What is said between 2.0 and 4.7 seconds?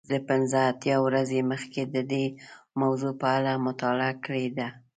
دې موضوع په اړه مطالعه کړې ده.